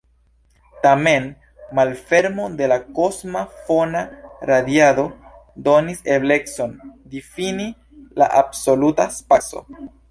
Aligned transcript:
Tamen, 0.85 1.27
malfermo 1.79 2.47
de 2.61 2.71
la 2.71 2.79
kosma 3.01 3.45
fona 3.67 4.03
radiado 4.53 5.07
donis 5.69 6.05
eblecon 6.17 6.77
difini 7.15 7.73
la 8.23 8.35
absoluta 8.45 9.11
spaco. 9.23 9.67